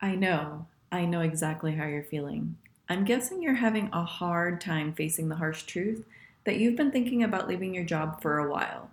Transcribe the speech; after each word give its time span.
I 0.00 0.14
know. 0.14 0.66
I 0.92 1.04
know 1.04 1.20
exactly 1.20 1.72
how 1.72 1.86
you're 1.86 2.02
feeling. 2.02 2.56
I'm 2.88 3.04
guessing 3.04 3.42
you're 3.42 3.54
having 3.54 3.90
a 3.92 4.04
hard 4.04 4.60
time 4.60 4.92
facing 4.92 5.28
the 5.28 5.36
harsh 5.36 5.64
truth 5.64 6.04
that 6.44 6.56
you've 6.56 6.76
been 6.76 6.90
thinking 6.90 7.22
about 7.22 7.48
leaving 7.48 7.74
your 7.74 7.84
job 7.84 8.22
for 8.22 8.38
a 8.38 8.50
while. 8.50 8.90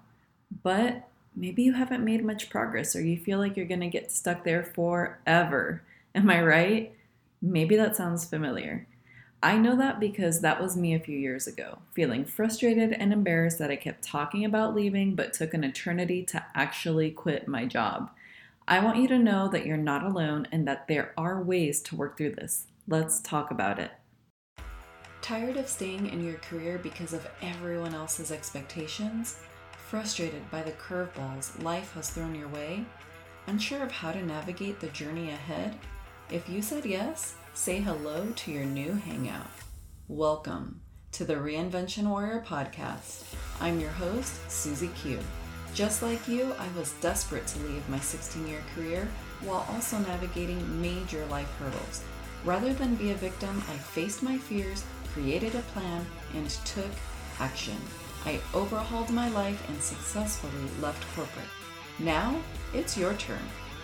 But 0.63 1.07
maybe 1.35 1.63
you 1.63 1.73
haven't 1.73 2.03
made 2.03 2.25
much 2.25 2.49
progress 2.49 2.95
or 2.95 3.01
you 3.01 3.17
feel 3.17 3.39
like 3.39 3.55
you're 3.55 3.65
going 3.65 3.81
to 3.81 3.87
get 3.87 4.11
stuck 4.11 4.43
there 4.43 4.63
forever. 4.63 5.83
Am 6.13 6.29
I 6.29 6.41
right? 6.41 6.93
Maybe 7.41 7.75
that 7.75 7.95
sounds 7.95 8.25
familiar. 8.25 8.87
I 9.43 9.57
know 9.57 9.75
that 9.77 9.99
because 9.99 10.41
that 10.41 10.61
was 10.61 10.75
me 10.75 10.95
a 10.95 10.99
few 10.99 11.17
years 11.17 11.45
ago, 11.45 11.77
feeling 11.93 12.25
frustrated 12.25 12.93
and 12.93 13.13
embarrassed 13.13 13.59
that 13.59 13.69
I 13.69 13.75
kept 13.75 14.03
talking 14.03 14.43
about 14.43 14.73
leaving 14.73 15.13
but 15.13 15.33
took 15.33 15.53
an 15.53 15.63
eternity 15.63 16.23
to 16.23 16.43
actually 16.55 17.11
quit 17.11 17.47
my 17.47 17.65
job. 17.65 18.09
I 18.67 18.79
want 18.79 18.97
you 18.97 19.07
to 19.09 19.19
know 19.19 19.47
that 19.49 19.67
you're 19.67 19.77
not 19.77 20.03
alone 20.03 20.47
and 20.51 20.67
that 20.67 20.87
there 20.87 21.13
are 21.17 21.43
ways 21.43 21.83
to 21.83 21.95
work 21.95 22.17
through 22.17 22.31
this. 22.31 22.65
Let's 22.87 23.21
talk 23.21 23.51
about 23.51 23.77
it. 23.77 23.91
Tired 25.21 25.57
of 25.57 25.67
staying 25.67 26.07
in 26.07 26.25
your 26.25 26.37
career 26.37 26.79
because 26.81 27.13
of 27.13 27.27
everyone 27.43 27.93
else's 27.93 28.31
expectations? 28.31 29.37
Frustrated 29.87 30.49
by 30.49 30.63
the 30.63 30.71
curveballs 30.71 31.61
life 31.61 31.93
has 31.93 32.09
thrown 32.09 32.33
your 32.33 32.47
way? 32.47 32.83
Unsure 33.45 33.83
of 33.83 33.91
how 33.91 34.11
to 34.11 34.25
navigate 34.25 34.79
the 34.79 34.87
journey 34.87 35.29
ahead? 35.29 35.77
If 36.31 36.49
you 36.49 36.63
said 36.63 36.85
yes, 36.85 37.35
say 37.53 37.77
hello 37.77 38.31
to 38.35 38.51
your 38.51 38.65
new 38.65 38.93
hangout. 38.93 39.45
Welcome 40.07 40.81
to 41.11 41.23
the 41.23 41.35
Reinvention 41.35 42.07
Warrior 42.07 42.43
podcast. 42.43 43.35
I'm 43.61 43.79
your 43.79 43.91
host, 43.91 44.49
Susie 44.49 44.89
Q. 44.95 45.19
Just 45.75 46.01
like 46.01 46.25
you, 46.29 46.53
I 46.57 46.69
was 46.79 46.93
desperate 47.01 47.45
to 47.47 47.59
leave 47.59 47.87
my 47.89 47.99
16 47.99 48.47
year 48.47 48.61
career 48.73 49.09
while 49.41 49.67
also 49.73 49.97
navigating 49.97 50.81
major 50.81 51.25
life 51.25 51.53
hurdles. 51.59 52.01
Rather 52.45 52.73
than 52.73 52.95
be 52.95 53.11
a 53.11 53.15
victim, 53.15 53.61
I 53.69 53.73
faced 53.73 54.23
my 54.23 54.37
fears, 54.37 54.85
created 55.11 55.53
a 55.53 55.59
plan, 55.73 56.05
and 56.33 56.49
took 56.63 56.89
action. 57.41 57.75
I 58.25 58.39
overhauled 58.53 59.09
my 59.09 59.27
life 59.31 59.61
and 59.67 59.81
successfully 59.81 60.53
left 60.81 61.13
corporate. 61.13 61.45
Now, 61.99 62.39
it's 62.73 62.97
your 62.97 63.13
turn. 63.15 63.43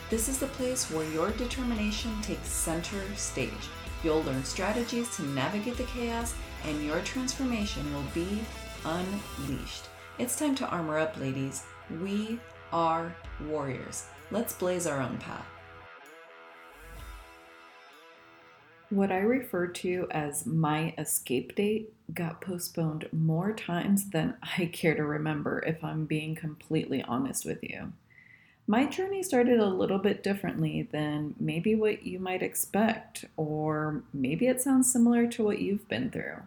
This 0.09 0.29
is 0.29 0.39
the 0.39 0.47
place 0.47 0.89
where 0.89 1.11
your 1.11 1.31
determination 1.31 2.21
takes 2.21 2.47
center 2.47 3.01
stage. 3.17 3.67
You'll 4.01 4.23
learn 4.23 4.45
strategies 4.45 5.13
to 5.17 5.23
navigate 5.23 5.75
the 5.75 5.83
chaos, 5.83 6.35
and 6.65 6.85
your 6.85 7.01
transformation 7.01 7.93
will 7.93 8.05
be 8.13 8.39
unleashed. 8.85 9.89
It's 10.19 10.37
time 10.37 10.55
to 10.55 10.67
armor 10.69 10.97
up, 10.97 11.19
ladies. 11.19 11.63
We 11.99 12.39
are 12.71 13.13
warriors. 13.47 14.05
Let's 14.29 14.53
blaze 14.53 14.87
our 14.87 15.01
own 15.01 15.17
path. 15.17 15.45
What 18.89 19.11
I 19.11 19.19
refer 19.19 19.67
to 19.67 20.07
as 20.11 20.45
my 20.45 20.93
escape 20.97 21.55
date 21.55 21.93
got 22.13 22.41
postponed 22.41 23.07
more 23.11 23.53
times 23.53 24.09
than 24.09 24.35
I 24.57 24.65
care 24.65 24.95
to 24.95 25.03
remember, 25.03 25.59
if 25.65 25.83
I'm 25.83 26.05
being 26.05 26.35
completely 26.35 27.01
honest 27.03 27.45
with 27.45 27.63
you. 27.63 27.93
My 28.67 28.85
journey 28.85 29.23
started 29.23 29.59
a 29.59 29.65
little 29.65 29.97
bit 29.97 30.23
differently 30.23 30.87
than 30.91 31.35
maybe 31.39 31.73
what 31.73 32.05
you 32.05 32.19
might 32.19 32.43
expect, 32.43 33.25
or 33.35 34.03
maybe 34.13 34.47
it 34.47 34.61
sounds 34.61 34.91
similar 34.91 35.27
to 35.27 35.43
what 35.43 35.59
you've 35.59 35.87
been 35.89 36.09
through. 36.09 36.43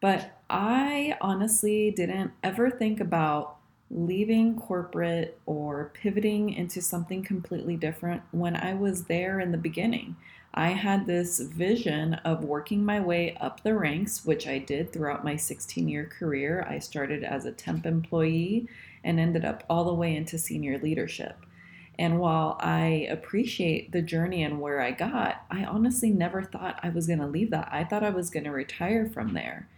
But 0.00 0.38
I 0.48 1.16
honestly 1.20 1.90
didn't 1.90 2.32
ever 2.42 2.70
think 2.70 3.00
about 3.00 3.57
leaving 3.90 4.58
corporate 4.58 5.38
or 5.46 5.90
pivoting 5.94 6.50
into 6.50 6.80
something 6.82 7.22
completely 7.22 7.76
different 7.76 8.22
when 8.30 8.54
I 8.54 8.74
was 8.74 9.04
there 9.04 9.40
in 9.40 9.52
the 9.52 9.58
beginning. 9.58 10.16
I 10.54 10.70
had 10.70 11.06
this 11.06 11.40
vision 11.40 12.14
of 12.14 12.44
working 12.44 12.84
my 12.84 13.00
way 13.00 13.36
up 13.40 13.62
the 13.62 13.74
ranks, 13.74 14.24
which 14.24 14.46
I 14.46 14.58
did 14.58 14.92
throughout 14.92 15.24
my 15.24 15.36
16 15.36 15.88
year 15.88 16.04
career. 16.06 16.66
I 16.68 16.78
started 16.78 17.22
as 17.22 17.44
a 17.44 17.52
temp 17.52 17.86
employee 17.86 18.68
and 19.04 19.20
ended 19.20 19.44
up 19.44 19.64
all 19.70 19.84
the 19.84 19.94
way 19.94 20.16
into 20.16 20.38
senior 20.38 20.78
leadership. 20.78 21.36
And 21.98 22.20
while 22.20 22.56
I 22.60 23.08
appreciate 23.10 23.90
the 23.90 24.02
journey 24.02 24.42
and 24.42 24.60
where 24.60 24.80
I 24.80 24.92
got, 24.92 25.44
I 25.50 25.64
honestly 25.64 26.10
never 26.10 26.42
thought 26.42 26.78
I 26.82 26.90
was 26.90 27.06
going 27.06 27.18
to 27.18 27.26
leave 27.26 27.50
that. 27.50 27.68
I 27.72 27.84
thought 27.84 28.04
I 28.04 28.10
was 28.10 28.30
going 28.30 28.44
to 28.44 28.52
retire 28.52 29.08
from 29.08 29.34
there. 29.34 29.68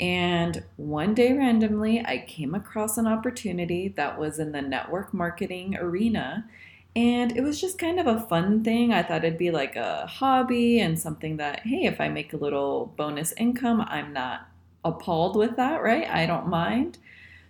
And 0.00 0.62
one 0.76 1.14
day, 1.14 1.32
randomly, 1.32 2.04
I 2.04 2.18
came 2.18 2.54
across 2.54 2.98
an 2.98 3.06
opportunity 3.06 3.88
that 3.96 4.18
was 4.18 4.38
in 4.38 4.52
the 4.52 4.62
network 4.62 5.12
marketing 5.12 5.76
arena. 5.76 6.46
And 6.94 7.36
it 7.36 7.42
was 7.42 7.60
just 7.60 7.78
kind 7.78 7.98
of 7.98 8.06
a 8.06 8.20
fun 8.20 8.62
thing. 8.62 8.92
I 8.92 9.02
thought 9.02 9.24
it'd 9.24 9.38
be 9.38 9.50
like 9.50 9.76
a 9.76 10.06
hobby 10.06 10.80
and 10.80 10.98
something 10.98 11.36
that, 11.38 11.60
hey, 11.60 11.84
if 11.84 12.00
I 12.00 12.08
make 12.08 12.32
a 12.32 12.38
little 12.38 12.92
bonus 12.96 13.32
income, 13.36 13.80
I'm 13.80 14.12
not 14.12 14.48
appalled 14.84 15.36
with 15.36 15.56
that, 15.56 15.82
right? 15.82 16.08
I 16.08 16.26
don't 16.26 16.48
mind. 16.48 16.98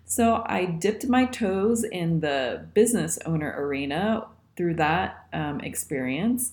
So 0.04 0.42
I 0.46 0.64
dipped 0.64 1.06
my 1.06 1.26
toes 1.26 1.84
in 1.84 2.20
the 2.20 2.66
business 2.72 3.18
owner 3.26 3.54
arena 3.58 4.26
through 4.56 4.74
that 4.74 5.26
um, 5.34 5.60
experience 5.60 6.52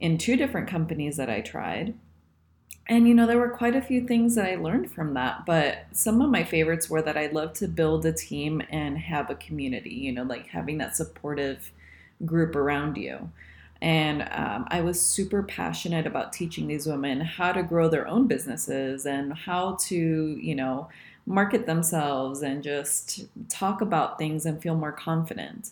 in 0.00 0.18
two 0.18 0.36
different 0.36 0.68
companies 0.68 1.16
that 1.16 1.30
I 1.30 1.40
tried 1.40 1.94
and 2.88 3.08
you 3.08 3.14
know 3.14 3.26
there 3.26 3.38
were 3.38 3.48
quite 3.48 3.74
a 3.74 3.82
few 3.82 4.06
things 4.06 4.34
that 4.34 4.46
i 4.46 4.54
learned 4.54 4.90
from 4.90 5.14
that 5.14 5.44
but 5.46 5.86
some 5.92 6.20
of 6.20 6.30
my 6.30 6.44
favorites 6.44 6.88
were 6.88 7.02
that 7.02 7.16
i 7.16 7.26
love 7.28 7.52
to 7.52 7.66
build 7.66 8.04
a 8.06 8.12
team 8.12 8.62
and 8.70 8.98
have 8.98 9.30
a 9.30 9.34
community 9.34 9.90
you 9.90 10.12
know 10.12 10.22
like 10.22 10.46
having 10.48 10.78
that 10.78 10.96
supportive 10.96 11.72
group 12.24 12.56
around 12.56 12.96
you. 12.96 13.30
And 13.82 14.22
um, 14.30 14.66
i 14.70 14.80
was 14.80 15.00
super 15.00 15.42
passionate 15.42 16.06
about 16.06 16.32
teaching 16.32 16.66
these 16.66 16.86
women 16.86 17.20
how 17.20 17.52
to 17.52 17.62
grow 17.62 17.88
their 17.88 18.08
own 18.08 18.26
businesses 18.26 19.04
and 19.04 19.34
how 19.34 19.76
to 19.82 19.96
you 20.40 20.54
know 20.54 20.88
market 21.26 21.66
themselves 21.66 22.42
and 22.42 22.62
just 22.62 23.26
talk 23.48 23.80
about 23.80 24.16
things 24.16 24.46
and 24.46 24.62
feel 24.62 24.76
more 24.76 24.92
confident 24.92 25.70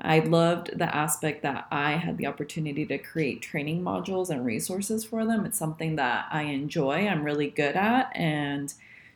I 0.00 0.20
loved 0.20 0.78
the 0.78 0.94
aspect 0.94 1.42
that 1.42 1.66
I 1.70 1.92
had 1.92 2.18
the 2.18 2.26
opportunity 2.26 2.86
to 2.86 2.98
create 2.98 3.42
training 3.42 3.82
modules 3.82 4.30
and 4.30 4.46
resources 4.46 5.04
for 5.04 5.24
them. 5.24 5.44
It's 5.44 5.58
something 5.58 5.96
that 5.96 6.26
I 6.30 6.42
enjoy, 6.42 7.08
I'm 7.08 7.24
really 7.24 7.50
good 7.50 7.74
at, 7.74 8.16
and 8.16 8.72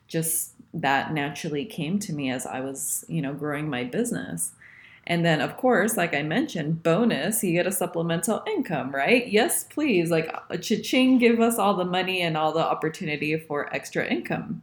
just 0.09 0.55
that 0.75 1.13
naturally 1.13 1.65
came 1.65 1.99
to 2.01 2.13
me 2.13 2.31
as 2.31 2.47
I 2.47 2.61
was, 2.61 3.05
you 3.09 3.23
know, 3.23 3.33
growing 3.33 3.69
my 3.69 3.85
business. 3.85 4.53
And 5.07 5.25
then, 5.25 5.41
of 5.41 5.57
course, 5.57 5.97
like 5.97 6.15
I 6.15 6.23
mentioned, 6.23 6.83
bonus, 6.83 7.43
you 7.43 7.53
get 7.53 7.67
a 7.67 7.73
supplemental 7.73 8.43
income, 8.47 8.95
right? 8.95 9.27
Yes, 9.27 9.65
please. 9.65 10.11
Like, 10.11 10.33
uh, 10.51 10.57
cha-ching, 10.57 11.19
give 11.19 11.41
us 11.41 11.59
all 11.59 11.75
the 11.75 11.85
money 11.85 12.23
and 12.23 12.37
all 12.37 12.53
the 12.53 12.65
opportunity 12.65 13.37
for 13.37 13.73
extra 13.75 14.07
income. 14.07 14.63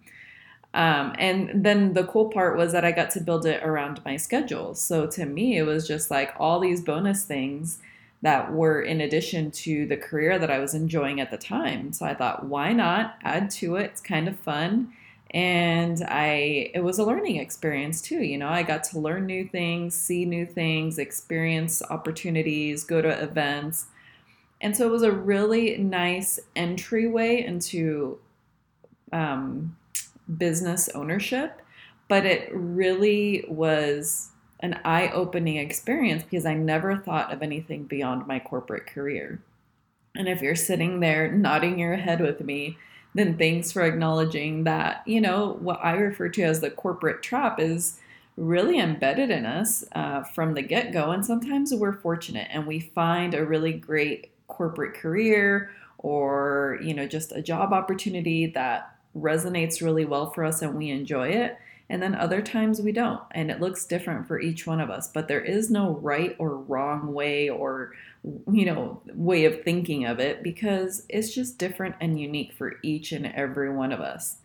Um, 0.73 1.15
and 1.17 1.65
then 1.65 1.93
the 1.93 2.03
cool 2.05 2.29
part 2.29 2.55
was 2.55 2.71
that 2.73 2.85
I 2.85 2.91
got 2.91 3.09
to 3.11 3.21
build 3.21 3.45
it 3.45 3.63
around 3.63 4.01
my 4.05 4.17
schedule. 4.17 4.75
So 4.75 5.07
to 5.07 5.25
me, 5.25 5.57
it 5.57 5.63
was 5.63 5.87
just 5.87 6.11
like 6.11 6.33
all 6.39 6.59
these 6.59 6.81
bonus 6.81 7.23
things 7.23 7.79
that 8.21 8.51
were 8.51 8.81
in 8.81 9.01
addition 9.01 9.49
to 9.49 9.85
the 9.87 9.97
career 9.97 10.37
that 10.37 10.51
I 10.51 10.59
was 10.59 10.73
enjoying 10.73 11.21
at 11.21 11.31
the 11.31 11.37
time. 11.37 11.93
So 11.93 12.05
I 12.05 12.13
thought, 12.13 12.45
why 12.45 12.73
not 12.73 13.15
add 13.23 13.49
to 13.51 13.77
it? 13.77 13.85
It's 13.85 14.01
kind 14.01 14.27
of 14.27 14.37
fun. 14.37 14.93
And 15.31 16.03
I 16.07 16.71
it 16.73 16.83
was 16.83 16.97
a 16.99 17.03
learning 17.03 17.37
experience 17.37 18.01
too, 18.01 18.21
you 18.23 18.37
know. 18.37 18.49
I 18.49 18.63
got 18.63 18.83
to 18.85 18.99
learn 18.99 19.27
new 19.27 19.47
things, 19.47 19.95
see 19.95 20.25
new 20.25 20.45
things, 20.45 20.97
experience 20.97 21.81
opportunities, 21.89 22.83
go 22.83 23.01
to 23.01 23.09
events. 23.09 23.85
And 24.59 24.75
so 24.75 24.87
it 24.87 24.91
was 24.91 25.03
a 25.03 25.11
really 25.11 25.77
nice 25.77 26.39
entryway 26.55 27.43
into 27.43 28.19
um, 29.13 29.77
business 30.37 30.89
ownership, 30.89 31.61
but 32.07 32.25
it 32.25 32.49
really 32.53 33.45
was 33.47 34.29
an 34.59 34.79
eye 34.83 35.09
opening 35.09 35.57
experience 35.57 36.23
because 36.23 36.45
I 36.45 36.53
never 36.53 36.97
thought 36.97 37.33
of 37.33 37.41
anything 37.41 37.85
beyond 37.85 38.27
my 38.27 38.39
corporate 38.39 38.87
career. 38.87 39.41
And 40.15 40.27
if 40.27 40.41
you're 40.41 40.55
sitting 40.55 40.99
there 40.99 41.31
nodding 41.31 41.79
your 41.79 41.95
head 41.95 42.19
with 42.19 42.41
me, 42.41 42.77
then 43.13 43.37
thanks 43.37 43.71
for 43.71 43.83
acknowledging 43.83 44.65
that, 44.65 45.03
you 45.05 45.21
know, 45.21 45.57
what 45.61 45.79
I 45.83 45.93
refer 45.93 46.29
to 46.29 46.43
as 46.43 46.61
the 46.61 46.69
corporate 46.69 47.23
trap 47.23 47.59
is 47.59 47.99
really 48.37 48.79
embedded 48.79 49.29
in 49.29 49.45
us 49.45 49.83
uh, 49.93 50.23
from 50.23 50.53
the 50.53 50.61
get 50.61 50.91
go. 50.91 51.11
And 51.11 51.25
sometimes 51.25 51.73
we're 51.73 51.93
fortunate 51.93 52.47
and 52.51 52.67
we 52.67 52.79
find 52.79 53.33
a 53.33 53.45
really 53.45 53.73
great 53.73 54.31
corporate 54.47 54.93
career 54.93 55.71
or, 55.97 56.79
you 56.81 56.93
know, 56.93 57.07
just 57.07 57.31
a 57.31 57.41
job 57.41 57.73
opportunity 57.73 58.47
that 58.47 58.95
resonates 59.15 59.81
really 59.81 60.05
well 60.05 60.31
for 60.31 60.43
us 60.43 60.61
and 60.61 60.75
we 60.75 60.89
enjoy 60.89 61.29
it. 61.29 61.57
And 61.89 62.03
then 62.03 62.13
other 62.13 62.41
times 62.41 62.81
we 62.81 62.91
don't. 62.91 63.21
And 63.31 63.49
it 63.49 63.59
looks 63.59 63.85
different 63.85 64.27
for 64.27 64.39
each 64.39 64.67
one 64.67 64.79
of 64.79 64.91
us. 64.91 65.07
But 65.07 65.27
there 65.27 65.41
is 65.41 65.71
no 65.71 65.95
right 65.97 66.35
or 66.37 66.55
wrong 66.55 67.13
way 67.13 67.49
or, 67.49 67.93
you 68.51 68.65
know, 68.65 69.01
way 69.13 69.45
of 69.45 69.63
thinking 69.63 70.05
of 70.05 70.19
it 70.19 70.43
because 70.43 71.05
it's 71.09 71.33
just 71.33 71.57
different 71.57 71.95
and 71.99 72.19
unique 72.19 72.53
for 72.53 72.75
each 72.83 73.11
and 73.11 73.25
every 73.25 73.71
one 73.71 73.91
of 73.91 74.01
us. 74.01 74.37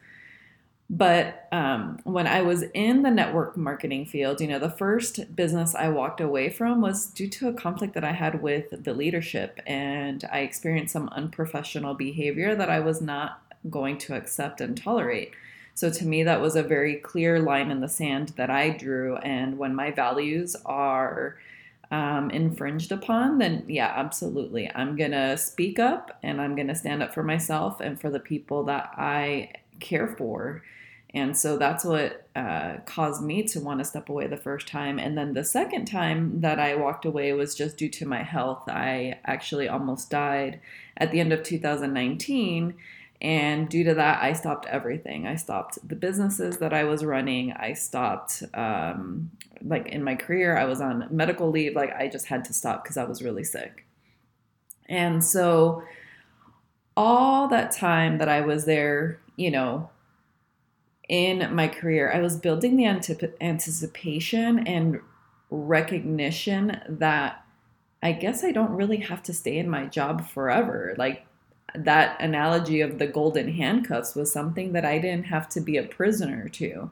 But 0.90 1.48
um, 1.50 1.98
when 2.04 2.26
I 2.26 2.42
was 2.42 2.62
in 2.74 3.02
the 3.02 3.10
network 3.10 3.56
marketing 3.56 4.04
field, 4.04 4.40
you 4.40 4.46
know, 4.46 4.58
the 4.58 4.70
first 4.70 5.34
business 5.34 5.74
I 5.74 5.88
walked 5.88 6.20
away 6.20 6.50
from 6.50 6.82
was 6.82 7.06
due 7.06 7.28
to 7.28 7.48
a 7.48 7.54
conflict 7.54 7.94
that 7.94 8.04
I 8.04 8.12
had 8.12 8.42
with 8.42 8.84
the 8.84 8.92
leadership. 8.92 9.60
And 9.66 10.24
I 10.30 10.40
experienced 10.40 10.92
some 10.92 11.08
unprofessional 11.08 11.94
behavior 11.94 12.54
that 12.54 12.68
I 12.68 12.80
was 12.80 13.00
not 13.00 13.43
going 13.70 13.98
to 13.98 14.14
accept 14.14 14.60
and 14.60 14.76
tolerate. 14.76 15.32
So 15.74 15.90
to 15.90 16.06
me, 16.06 16.22
that 16.22 16.40
was 16.40 16.54
a 16.54 16.62
very 16.62 16.96
clear 16.96 17.40
line 17.40 17.70
in 17.70 17.80
the 17.80 17.88
sand 17.88 18.30
that 18.36 18.50
I 18.50 18.70
drew. 18.70 19.16
And 19.16 19.58
when 19.58 19.74
my 19.74 19.90
values 19.90 20.54
are 20.64 21.36
um, 21.90 22.30
infringed 22.30 22.92
upon, 22.92 23.38
then 23.38 23.64
yeah, 23.66 23.92
absolutely. 23.94 24.70
I'm 24.74 24.96
going 24.96 25.10
to 25.10 25.36
speak 25.36 25.78
up 25.78 26.18
and 26.22 26.40
I'm 26.40 26.54
going 26.54 26.68
to 26.68 26.74
stand 26.74 27.02
up 27.02 27.12
for 27.12 27.22
myself 27.22 27.80
and 27.80 28.00
for 28.00 28.10
the 28.10 28.20
people 28.20 28.64
that 28.64 28.92
I 28.96 29.52
care 29.80 30.08
for. 30.08 30.62
And 31.14 31.36
so 31.36 31.56
that's 31.56 31.84
what 31.84 32.26
uh, 32.34 32.78
caused 32.86 33.22
me 33.22 33.44
to 33.44 33.60
want 33.60 33.78
to 33.78 33.84
step 33.84 34.08
away 34.08 34.26
the 34.26 34.36
first 34.36 34.66
time. 34.66 34.98
And 34.98 35.16
then 35.16 35.34
the 35.34 35.44
second 35.44 35.84
time 35.86 36.40
that 36.40 36.58
I 36.58 36.74
walked 36.74 37.04
away 37.04 37.32
was 37.32 37.54
just 37.54 37.76
due 37.76 37.88
to 37.90 38.06
my 38.06 38.24
health. 38.24 38.64
I 38.68 39.20
actually 39.24 39.68
almost 39.68 40.10
died 40.10 40.60
at 40.96 41.12
the 41.12 41.20
end 41.20 41.32
of 41.32 41.44
2019. 41.44 42.74
And 43.20 43.68
due 43.68 43.84
to 43.84 43.94
that, 43.94 44.22
I 44.22 44.32
stopped 44.32 44.66
everything. 44.66 45.26
I 45.26 45.36
stopped 45.36 45.78
the 45.86 45.96
businesses 45.96 46.58
that 46.58 46.74
I 46.74 46.84
was 46.84 47.04
running. 47.04 47.52
I 47.52 47.72
stopped, 47.72 48.42
um, 48.52 49.30
like 49.62 49.86
in 49.86 50.02
my 50.02 50.14
career, 50.14 50.58
I 50.58 50.64
was 50.64 50.80
on 50.80 51.08
medical 51.10 51.50
leave. 51.50 51.74
Like 51.74 51.94
I 51.94 52.08
just 52.08 52.26
had 52.26 52.44
to 52.46 52.52
stop 52.52 52.82
because 52.82 52.96
I 52.96 53.04
was 53.04 53.22
really 53.22 53.44
sick. 53.44 53.86
And 54.86 55.24
so, 55.24 55.82
all 56.96 57.48
that 57.48 57.72
time 57.72 58.18
that 58.18 58.28
I 58.28 58.42
was 58.42 58.66
there, 58.66 59.18
you 59.36 59.50
know, 59.50 59.90
in 61.08 61.54
my 61.54 61.68
career, 61.68 62.12
I 62.12 62.20
was 62.20 62.36
building 62.36 62.76
the 62.76 62.84
antip- 62.84 63.36
anticipation 63.40 64.66
and 64.66 65.00
recognition 65.50 66.80
that 66.88 67.44
I 68.02 68.12
guess 68.12 68.44
I 68.44 68.52
don't 68.52 68.72
really 68.72 68.98
have 68.98 69.22
to 69.24 69.32
stay 69.32 69.58
in 69.58 69.68
my 69.68 69.86
job 69.86 70.28
forever. 70.28 70.94
Like 70.98 71.26
that 71.74 72.20
analogy 72.20 72.80
of 72.80 72.98
the 72.98 73.06
golden 73.06 73.52
handcuffs 73.52 74.14
was 74.14 74.32
something 74.32 74.72
that 74.72 74.84
I 74.84 74.98
didn't 74.98 75.26
have 75.26 75.48
to 75.50 75.60
be 75.60 75.76
a 75.76 75.82
prisoner 75.82 76.48
to. 76.50 76.90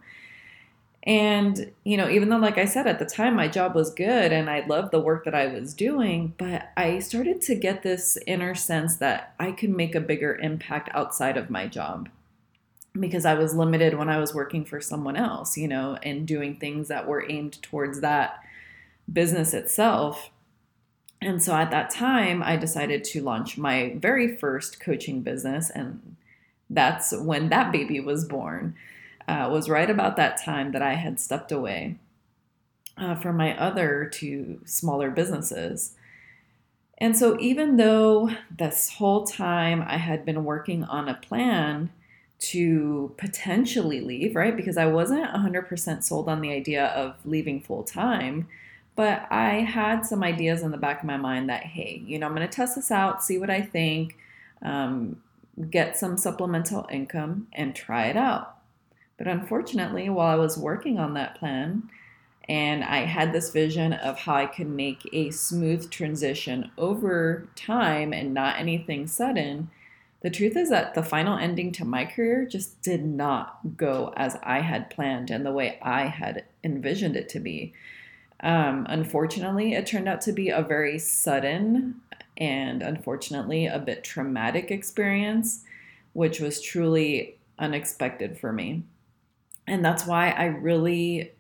And, 1.05 1.73
you 1.82 1.96
know, 1.96 2.08
even 2.08 2.29
though, 2.29 2.37
like 2.37 2.58
I 2.58 2.64
said, 2.64 2.87
at 2.87 3.00
the 3.00 3.06
time 3.06 3.34
my 3.34 3.49
job 3.49 3.75
was 3.75 3.93
good 3.93 4.32
and 4.32 4.49
I 4.49 4.64
loved 4.67 4.93
the 4.93 5.00
work 5.00 5.25
that 5.25 5.34
I 5.34 5.49
was 5.49 5.75
doing, 5.75 6.34
but 6.38 6.70
I 6.76 7.00
started 7.00 7.43
to 7.43 7.56
get 7.56 7.82
this 7.82 8.17
inner 8.26 8.55
sense 8.55 8.96
that 8.96 9.34
I 9.40 9.50
could 9.50 9.70
make 9.70 9.96
a 9.96 10.00
bigger 10.00 10.37
impact 10.37 10.90
outside 10.94 11.37
of 11.37 11.50
my 11.50 11.67
job 11.67 12.08
because 12.99 13.25
I 13.25 13.34
was 13.34 13.55
limited 13.55 13.99
when 13.99 14.08
I 14.08 14.19
was 14.19 14.34
working 14.34 14.64
for 14.64 14.81
someone 14.81 15.17
else, 15.17 15.56
you 15.56 15.67
know, 15.67 15.99
and 16.02 16.26
doing 16.26 16.56
things 16.56 16.88
that 16.88 17.08
were 17.08 17.29
aimed 17.29 17.61
towards 17.62 18.00
that 18.00 18.40
business 19.12 19.55
itself. 19.55 20.31
And 21.22 21.40
so 21.42 21.54
at 21.54 21.70
that 21.70 21.90
time, 21.90 22.42
I 22.42 22.56
decided 22.56 23.04
to 23.04 23.22
launch 23.22 23.56
my 23.56 23.94
very 23.96 24.36
first 24.36 24.80
coaching 24.80 25.22
business. 25.22 25.70
And 25.70 26.16
that's 26.69 27.16
when 27.16 27.48
that 27.50 27.70
baby 27.70 28.00
was 28.00 28.24
born. 28.24 28.74
Uh, 29.28 29.48
was 29.52 29.69
right 29.69 29.88
about 29.88 30.16
that 30.16 30.42
time 30.42 30.72
that 30.72 30.82
I 30.82 30.94
had 30.94 31.20
stepped 31.20 31.52
away 31.52 31.96
uh, 32.98 33.14
from 33.14 33.36
my 33.36 33.56
other 33.56 34.10
two 34.12 34.60
smaller 34.64 35.10
businesses. 35.10 35.94
And 36.98 37.16
so, 37.16 37.38
even 37.38 37.76
though 37.76 38.30
this 38.58 38.94
whole 38.94 39.24
time 39.24 39.84
I 39.86 39.98
had 39.98 40.24
been 40.24 40.44
working 40.44 40.82
on 40.82 41.08
a 41.08 41.14
plan 41.14 41.90
to 42.38 43.14
potentially 43.16 44.00
leave, 44.00 44.34
right? 44.34 44.56
Because 44.56 44.76
I 44.76 44.86
wasn't 44.86 45.24
100% 45.32 46.02
sold 46.02 46.28
on 46.28 46.40
the 46.40 46.50
idea 46.50 46.86
of 46.86 47.14
leaving 47.24 47.60
full 47.60 47.84
time, 47.84 48.48
but 48.94 49.27
I 49.31 49.61
had 49.61 50.05
some 50.05 50.23
ideas 50.23 50.62
in 50.62 50.71
the 50.71 50.77
back 50.77 51.00
of 51.00 51.06
my 51.06 51.17
mind 51.17 51.49
that, 51.49 51.62
hey, 51.62 52.03
you 52.06 52.19
know, 52.19 52.27
I'm 52.27 52.35
going 52.35 52.47
to 52.47 52.55
test 52.55 52.77
this 52.77 52.91
out, 52.91 53.25
see 53.25 53.39
what 53.39 53.50
I 53.50 53.62
think, 53.62 54.17
um, 54.62 55.23
get 55.71 55.97
some 55.97 56.17
supplemental 56.17 56.87
income, 56.91 57.49
and 57.53 57.75
try 57.75 58.06
it 58.06 58.17
out. 58.17 58.56
But 59.17 59.29
unfortunately, 59.29 60.09
while 60.09 60.29
I 60.29 60.41
was 60.41 60.59
working 60.59 60.99
on 60.99 61.15
that 61.15 61.37
plan, 61.37 61.89
and 62.49 62.83
I 62.83 63.06
had 63.06 63.33
this 63.33 63.50
vision 63.50 63.93
of 63.93 64.19
how 64.19 64.35
I 64.35 64.47
could 64.47 64.69
make 64.69 65.09
a 65.12 65.31
smooth 65.31 65.91
transition 65.91 66.71
over 66.77 67.49
time 67.55 68.12
and 68.12 68.35
not 68.35 68.59
anything 68.59 69.06
sudden 69.06 69.71
the 70.23 70.31
truth 70.31 70.56
is 70.56 70.71
that 70.71 70.94
the 70.94 71.03
final 71.03 71.37
ending 71.37 71.73
to 71.73 71.85
my 71.85 72.05
career 72.05 72.47
just 72.47 72.81
did 72.81 73.05
not 73.05 73.77
go 73.77 74.12
as 74.17 74.39
I 74.43 74.61
had 74.61 74.89
planned 74.89 75.31
and 75.31 75.44
the 75.44 75.53
way 75.53 75.79
I 75.83 76.06
had 76.06 76.44
envisioned 76.62 77.17
it 77.17 77.29
to 77.31 77.41
be. 77.41 77.75
Um, 78.43 78.87
unfortunately, 78.89 79.75
it 79.75 79.87
turned 79.87 80.09
out 80.09 80.21
to 80.23 80.33
be 80.33 80.49
a 80.49 80.62
very 80.62 80.99
sudden 80.99 82.00
and 82.37 82.83
unfortunately 82.83 83.67
a 83.67 83.79
bit 83.79 84.03
traumatic 84.03 84.71
experience, 84.71 85.65
which 86.12 86.41
was 86.41 86.61
truly 86.61 87.37
unexpected 87.59 88.39
for 88.39 88.53
me. 88.53 88.83
And 89.67 89.85
that's 89.85 90.06
why 90.06 90.31
I 90.31 90.47
really 90.47 91.33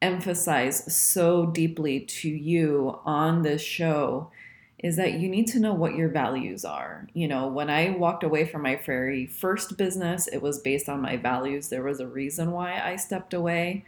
emphasize 0.00 0.94
so 0.94 1.46
deeply 1.46 2.00
to 2.00 2.28
you 2.28 3.00
on 3.04 3.42
this 3.42 3.62
show 3.62 4.30
is 4.78 4.96
that 4.96 5.14
you 5.14 5.28
need 5.30 5.46
to 5.46 5.58
know 5.58 5.72
what 5.72 5.94
your 5.94 6.10
values 6.10 6.62
are. 6.62 7.08
You 7.14 7.26
know, 7.26 7.48
when 7.48 7.70
I 7.70 7.90
walked 7.90 8.22
away 8.22 8.44
from 8.44 8.62
my 8.62 8.76
very 8.76 9.26
first 9.26 9.78
business, 9.78 10.28
it 10.28 10.42
was 10.42 10.58
based 10.58 10.90
on 10.90 11.00
my 11.00 11.16
values. 11.16 11.68
There 11.68 11.82
was 11.82 12.00
a 12.00 12.06
reason 12.06 12.52
why 12.52 12.78
I 12.80 12.96
stepped 12.96 13.32
away. 13.32 13.86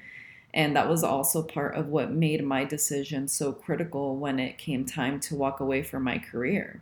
And 0.56 0.75
that 0.75 0.88
was 0.88 1.05
also 1.05 1.43
part 1.43 1.76
of 1.76 1.87
what 1.88 2.11
made 2.11 2.44
my 2.44 2.64
decision 2.64 3.29
so 3.29 3.53
critical 3.53 4.17
when 4.17 4.41
it 4.41 4.58
came 4.58 4.85
time 4.85 5.20
to 5.20 5.37
walk 5.37 5.61
away 5.61 5.85
from 5.85 6.03
my 6.03 6.19
career. 6.19 6.81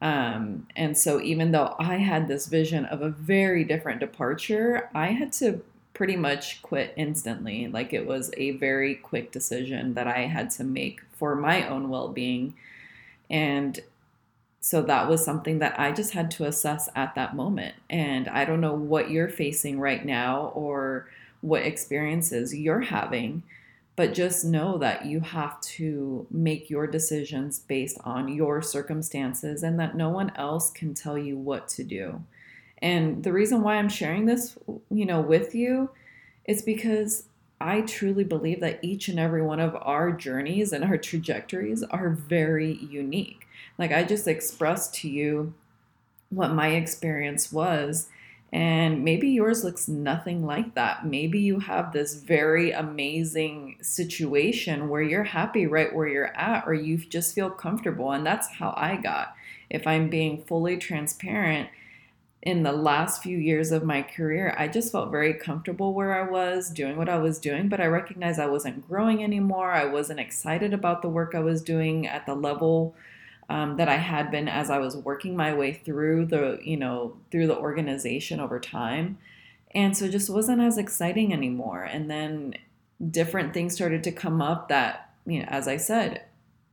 Um, 0.00 0.66
and 0.76 0.96
so, 0.96 1.20
even 1.20 1.52
though 1.52 1.76
I 1.78 1.96
had 1.96 2.26
this 2.26 2.46
vision 2.46 2.86
of 2.86 3.02
a 3.02 3.10
very 3.10 3.64
different 3.64 4.00
departure, 4.00 4.88
I 4.94 5.08
had 5.08 5.32
to 5.34 5.62
pretty 5.92 6.16
much 6.16 6.62
quit 6.62 6.94
instantly. 6.96 7.68
Like 7.68 7.92
it 7.92 8.06
was 8.06 8.30
a 8.38 8.52
very 8.52 8.94
quick 8.94 9.32
decision 9.32 9.92
that 9.94 10.06
I 10.06 10.20
had 10.20 10.50
to 10.52 10.64
make 10.64 11.02
for 11.12 11.34
my 11.36 11.68
own 11.68 11.90
well 11.90 12.08
being 12.08 12.54
and 13.30 13.80
so 14.60 14.82
that 14.82 15.08
was 15.08 15.24
something 15.24 15.60
that 15.60 15.78
I 15.80 15.92
just 15.92 16.12
had 16.12 16.30
to 16.32 16.44
assess 16.44 16.88
at 16.94 17.14
that 17.14 17.34
moment. 17.34 17.74
And 17.88 18.28
I 18.28 18.44
don't 18.44 18.60
know 18.60 18.74
what 18.74 19.10
you're 19.10 19.28
facing 19.28 19.80
right 19.80 20.04
now 20.04 20.52
or 20.54 21.08
what 21.40 21.62
experiences 21.62 22.54
you're 22.54 22.80
having, 22.80 23.42
but 23.96 24.14
just 24.14 24.44
know 24.44 24.78
that 24.78 25.04
you 25.04 25.20
have 25.20 25.60
to 25.60 26.26
make 26.30 26.70
your 26.70 26.86
decisions 26.86 27.58
based 27.58 27.98
on 28.04 28.28
your 28.28 28.62
circumstances 28.62 29.62
and 29.62 29.78
that 29.78 29.96
no 29.96 30.08
one 30.08 30.32
else 30.36 30.70
can 30.70 30.94
tell 30.94 31.18
you 31.18 31.36
what 31.36 31.68
to 31.68 31.84
do. 31.84 32.22
And 32.82 33.22
the 33.22 33.32
reason 33.32 33.62
why 33.62 33.76
I'm 33.76 33.88
sharing 33.88 34.26
this, 34.26 34.56
you 34.90 35.04
know, 35.04 35.20
with 35.20 35.54
you 35.54 35.90
is 36.46 36.62
because 36.62 37.24
I 37.60 37.82
truly 37.82 38.24
believe 38.24 38.60
that 38.60 38.78
each 38.82 39.08
and 39.08 39.18
every 39.18 39.42
one 39.42 39.60
of 39.60 39.76
our 39.82 40.12
journeys 40.12 40.72
and 40.72 40.82
our 40.82 40.96
trajectories 40.96 41.82
are 41.82 42.08
very 42.08 42.78
unique. 42.90 43.46
Like 43.76 43.92
I 43.92 44.04
just 44.04 44.26
expressed 44.26 44.94
to 44.96 45.10
you 45.10 45.52
what 46.30 46.52
my 46.52 46.68
experience 46.68 47.52
was. 47.52 48.08
And 48.52 49.04
maybe 49.04 49.28
yours 49.28 49.62
looks 49.62 49.86
nothing 49.86 50.44
like 50.44 50.74
that. 50.74 51.06
Maybe 51.06 51.38
you 51.38 51.60
have 51.60 51.92
this 51.92 52.14
very 52.14 52.72
amazing 52.72 53.76
situation 53.80 54.88
where 54.88 55.02
you're 55.02 55.22
happy 55.22 55.66
right 55.66 55.94
where 55.94 56.08
you're 56.08 56.36
at, 56.36 56.64
or 56.66 56.74
you 56.74 56.98
just 56.98 57.34
feel 57.34 57.50
comfortable. 57.50 58.10
And 58.10 58.26
that's 58.26 58.48
how 58.48 58.74
I 58.76 58.96
got. 58.96 59.34
If 59.68 59.86
I'm 59.86 60.10
being 60.10 60.42
fully 60.44 60.78
transparent, 60.78 61.68
in 62.42 62.62
the 62.62 62.72
last 62.72 63.22
few 63.22 63.36
years 63.36 63.70
of 63.70 63.84
my 63.84 64.02
career, 64.02 64.54
I 64.56 64.66
just 64.66 64.90
felt 64.90 65.10
very 65.10 65.34
comfortable 65.34 65.92
where 65.92 66.18
I 66.18 66.28
was 66.28 66.70
doing 66.70 66.96
what 66.96 67.08
I 67.08 67.18
was 67.18 67.38
doing, 67.38 67.68
but 67.68 67.80
I 67.80 67.86
recognized 67.86 68.40
I 68.40 68.46
wasn't 68.46 68.88
growing 68.88 69.22
anymore. 69.22 69.72
I 69.72 69.84
wasn't 69.84 70.20
excited 70.20 70.72
about 70.72 71.02
the 71.02 71.10
work 71.10 71.34
I 71.34 71.40
was 71.40 71.62
doing 71.62 72.06
at 72.06 72.24
the 72.24 72.34
level 72.34 72.94
um, 73.50 73.76
that 73.76 73.88
I 73.88 73.96
had 73.96 74.30
been 74.30 74.48
as 74.48 74.70
I 74.70 74.78
was 74.78 74.96
working 74.96 75.36
my 75.36 75.52
way 75.52 75.72
through 75.72 76.26
the, 76.26 76.58
you 76.62 76.76
know, 76.76 77.16
through 77.30 77.48
the 77.48 77.58
organization 77.58 78.40
over 78.40 78.58
time. 78.58 79.18
And 79.72 79.96
so 79.96 80.06
it 80.06 80.12
just 80.12 80.30
wasn't 80.30 80.62
as 80.62 80.78
exciting 80.78 81.32
anymore. 81.32 81.82
And 81.82 82.10
then 82.10 82.54
different 83.10 83.52
things 83.52 83.74
started 83.74 84.02
to 84.04 84.12
come 84.12 84.40
up 84.40 84.68
that, 84.68 85.10
you 85.26 85.40
know, 85.40 85.46
as 85.48 85.68
I 85.68 85.76
said, 85.76 86.22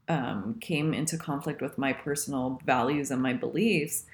um, 0.08 0.56
came 0.62 0.94
into 0.94 1.18
conflict 1.18 1.62
with 1.62 1.78
my 1.78 1.92
personal 1.92 2.62
values 2.66 3.12
and 3.12 3.22
my 3.22 3.34
beliefs 3.34 4.06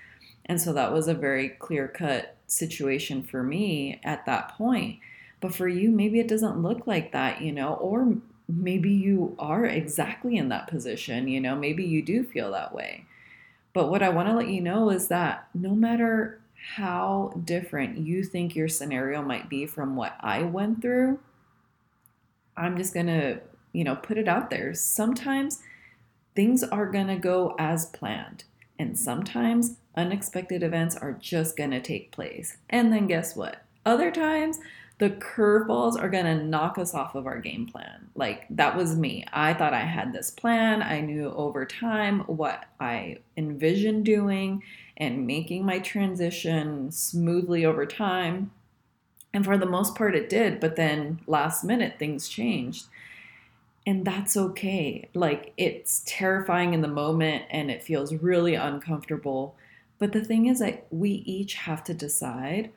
and 0.45 0.61
so 0.61 0.73
that 0.73 0.91
was 0.91 1.07
a 1.07 1.13
very 1.13 1.49
clear 1.49 1.87
cut 1.87 2.35
situation 2.47 3.23
for 3.23 3.43
me 3.43 3.99
at 4.03 4.25
that 4.25 4.49
point. 4.57 4.99
But 5.39 5.55
for 5.55 5.67
you, 5.67 5.89
maybe 5.89 6.19
it 6.19 6.27
doesn't 6.27 6.61
look 6.61 6.87
like 6.87 7.11
that, 7.11 7.41
you 7.41 7.51
know, 7.51 7.73
or 7.75 8.15
maybe 8.47 8.91
you 8.91 9.35
are 9.39 9.65
exactly 9.65 10.37
in 10.37 10.49
that 10.49 10.67
position, 10.67 11.27
you 11.27 11.39
know, 11.39 11.55
maybe 11.55 11.83
you 11.83 12.01
do 12.01 12.23
feel 12.23 12.51
that 12.51 12.73
way. 12.73 13.05
But 13.73 13.89
what 13.89 14.03
I 14.03 14.09
want 14.09 14.27
to 14.27 14.35
let 14.35 14.49
you 14.49 14.61
know 14.61 14.89
is 14.89 15.07
that 15.07 15.47
no 15.53 15.73
matter 15.73 16.39
how 16.75 17.33
different 17.43 17.97
you 17.97 18.23
think 18.23 18.55
your 18.55 18.67
scenario 18.67 19.21
might 19.21 19.49
be 19.49 19.65
from 19.65 19.95
what 19.95 20.15
I 20.19 20.43
went 20.43 20.81
through, 20.81 21.19
I'm 22.55 22.77
just 22.77 22.93
going 22.93 23.07
to, 23.07 23.41
you 23.71 23.83
know, 23.83 23.95
put 23.95 24.17
it 24.17 24.27
out 24.27 24.49
there. 24.49 24.73
Sometimes 24.73 25.59
things 26.35 26.63
are 26.63 26.85
going 26.85 27.07
to 27.07 27.15
go 27.15 27.55
as 27.57 27.87
planned, 27.87 28.43
and 28.77 28.97
sometimes 28.97 29.77
unexpected 29.95 30.63
events 30.63 30.95
are 30.95 31.13
just 31.13 31.57
going 31.57 31.71
to 31.71 31.81
take 31.81 32.11
place. 32.11 32.57
And 32.69 32.93
then 32.93 33.07
guess 33.07 33.35
what? 33.35 33.63
Other 33.85 34.11
times, 34.11 34.59
the 34.99 35.09
curveballs 35.09 35.99
are 35.99 36.09
going 36.09 36.25
to 36.25 36.43
knock 36.43 36.77
us 36.77 36.93
off 36.93 37.15
of 37.15 37.25
our 37.25 37.39
game 37.39 37.65
plan. 37.65 38.09
Like 38.15 38.45
that 38.51 38.77
was 38.77 38.95
me. 38.95 39.25
I 39.33 39.53
thought 39.53 39.73
I 39.73 39.81
had 39.81 40.13
this 40.13 40.29
plan. 40.29 40.81
I 40.81 41.01
knew 41.01 41.31
over 41.31 41.65
time 41.65 42.19
what 42.21 42.65
I 42.79 43.17
envisioned 43.35 44.05
doing 44.05 44.63
and 44.97 45.25
making 45.25 45.65
my 45.65 45.79
transition 45.79 46.91
smoothly 46.91 47.65
over 47.65 47.85
time. 47.85 48.51
And 49.33 49.43
for 49.43 49.57
the 49.57 49.65
most 49.65 49.95
part, 49.95 50.15
it 50.15 50.29
did. 50.29 50.59
But 50.59 50.75
then 50.75 51.19
last 51.25 51.63
minute, 51.63 51.97
things 51.97 52.29
changed. 52.29 52.85
And 53.85 54.05
that's 54.05 54.37
okay. 54.37 55.09
Like 55.15 55.53
it's 55.57 56.03
terrifying 56.05 56.73
in 56.73 56.81
the 56.81 56.87
moment 56.87 57.45
and 57.49 57.71
it 57.71 57.83
feels 57.83 58.13
really 58.13 58.53
uncomfortable. 58.53 59.55
But 59.97 60.11
the 60.11 60.23
thing 60.23 60.45
is 60.45 60.59
that 60.59 60.85
we 60.91 61.09
each 61.09 61.55
have 61.55 61.83
to 61.85 61.93
decide 61.93 62.71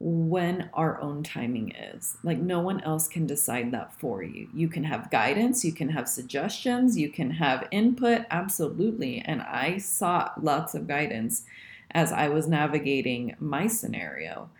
when 0.00 0.70
our 0.74 1.00
own 1.00 1.22
timing 1.22 1.72
is. 1.72 2.16
Like 2.22 2.38
no 2.38 2.60
one 2.60 2.80
else 2.82 3.08
can 3.08 3.26
decide 3.26 3.72
that 3.72 3.98
for 3.98 4.22
you. 4.22 4.48
You 4.54 4.68
can 4.68 4.84
have 4.84 5.10
guidance, 5.10 5.64
you 5.64 5.72
can 5.72 5.88
have 5.90 6.08
suggestions, 6.08 6.96
you 6.96 7.08
can 7.08 7.32
have 7.32 7.66
input, 7.70 8.22
absolutely. 8.30 9.20
And 9.20 9.42
I 9.42 9.78
sought 9.78 10.44
lots 10.44 10.74
of 10.74 10.86
guidance 10.86 11.44
as 11.90 12.12
I 12.12 12.28
was 12.28 12.46
navigating 12.46 13.34
my 13.40 13.66
scenario. 13.66 14.50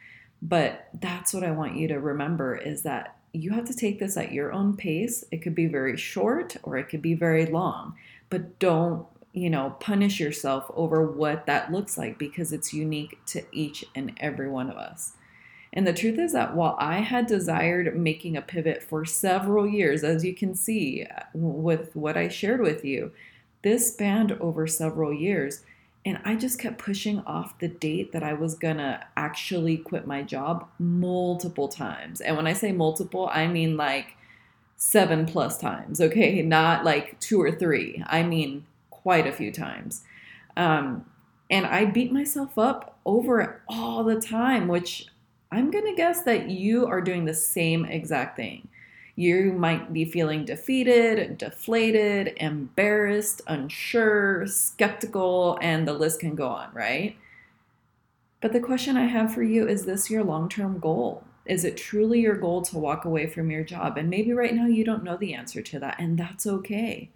But 0.43 0.89
that's 1.01 1.33
what 1.33 1.45
I 1.45 1.51
want 1.53 1.77
you 1.77 1.89
to 1.89 2.01
remember 2.01 2.57
is 2.57 2.83
that 2.83 3.17
you 3.33 3.53
have 3.53 3.67
to 3.67 3.75
take 3.75 4.01
this 4.01 4.17
at 4.17 4.33
your 4.33 4.53
own 4.53 4.77
pace. 4.77 5.25
It 5.31 5.43
could 5.43 5.55
be 5.55 5.67
very 5.67 5.97
short 5.97 6.57
or 6.63 6.79
it 6.79 6.89
could 6.89 7.03
be 7.03 7.15
very 7.15 7.47
long, 7.47 7.95
but 8.31 8.59
don't 8.59 9.07
you 9.35 9.51
know, 9.51 9.77
punish 9.79 10.19
yourself 10.19 10.71
over 10.75 11.07
what 11.07 11.47
that 11.47 11.71
looks 11.71 11.97
like 11.97 12.19
because 12.19 12.53
it's 12.53 12.73
unique 12.73 13.19
to 13.27 13.45
each 13.53 13.85
and 13.95 14.13
every 14.19 14.49
one 14.49 14.69
of 14.69 14.77
us. 14.77 15.13
And 15.73 15.87
the 15.87 15.93
truth 15.93 16.19
is 16.19 16.33
that 16.33 16.55
while 16.55 16.77
I 16.79 17.01
had 17.01 17.27
desired 17.27 17.97
making 17.97 18.37
a 18.37 18.43
pivot 18.43 18.83
for 18.83 19.05
several 19.05 19.67
years, 19.67 20.03
as 20.03 20.25
you 20.25 20.35
can 20.35 20.55
see 20.55 21.05
uh, 21.05 21.25
with 21.35 21.95
what 21.95 22.17
I 22.17 22.29
shared 22.29 22.61
with 22.61 22.85
you, 22.85 23.13
this 23.63 23.93
spanned 23.93 24.33
over 24.33 24.67
several 24.67 25.13
years. 25.13 25.63
And 26.07 26.21
I 26.25 26.37
just 26.37 26.59
kept 26.59 26.79
pushing 26.79 27.21
off 27.21 27.59
the 27.59 27.69
date 27.69 28.13
that 28.13 28.23
I 28.23 28.33
was 28.33 28.55
gonna 28.55 29.05
actually 29.17 29.77
quit 29.77 30.07
my 30.07 30.23
job 30.23 30.67
multiple 30.79 31.69
times. 31.69 32.21
And 32.21 32.37
when 32.37 32.47
I 32.47 32.55
say 32.55 32.73
multiple, 32.73 33.29
I 33.33 33.47
mean 33.47 33.77
like 33.77 34.17
seven 34.77 35.27
plus 35.27 35.59
times, 35.59 36.01
okay? 36.01 36.41
Not 36.41 36.85
like 36.85 37.19
two 37.21 37.43
or 37.43 37.51
three. 37.51 38.03
I 38.07 38.23
mean 38.23 38.65
quite 38.91 39.27
a 39.27 39.33
few 39.33 39.53
times. 39.53 40.03
Um, 40.57 41.05
and 41.51 41.67
I 41.67 41.85
beat 41.85 42.13
myself 42.13 42.59
up 42.59 42.99
over 43.05 43.41
it 43.41 43.51
all 43.69 44.05
the 44.05 44.21
time, 44.21 44.69
which 44.69 45.09
I'm 45.51 45.71
going 45.71 45.87
to 45.87 45.95
guess 45.95 46.23
that 46.23 46.51
you 46.51 46.87
are 46.87 47.01
doing 47.01 47.25
the 47.25 47.35
same 47.35 47.85
exact 47.85 48.37
thing. 48.37 48.69
You 49.17 49.53
might 49.53 49.93
be 49.93 50.05
feeling 50.05 50.45
defeated, 50.45 51.39
deflated, 51.39 52.35
embarrassed, 52.37 53.43
unsure, 53.49 54.47
skeptical, 54.47 55.59
and 55.61 55.89
the 55.89 55.93
list 55.93 56.21
can 56.21 56.35
go 56.35 56.49
on, 56.49 56.73
right? 56.73 57.17
But 58.41 58.53
the 58.53 58.61
question 58.61 58.97
I 58.97 59.07
have 59.07 59.35
for 59.35 59.43
you 59.43 59.67
is 59.67 59.85
this 59.85 60.11
your 60.11 60.23
long 60.23 60.49
term 60.49 60.79
goal? 60.79 61.25
Is 61.47 61.65
it 61.65 61.77
truly 61.77 62.21
your 62.21 62.37
goal 62.37 62.63
to 62.63 62.79
walk 62.79 63.05
away 63.05 63.27
from 63.27 63.51
your 63.51 63.65
job? 63.65 63.97
And 63.97 64.11
maybe 64.11 64.33
right 64.33 64.55
now 64.55 64.67
you 64.67 64.85
don't 64.85 65.03
know 65.03 65.17
the 65.17 65.35
answer 65.35 65.63
to 65.63 65.81
that, 65.81 65.99
and 65.99 66.19
that's 66.19 66.47
okay. 66.47 67.11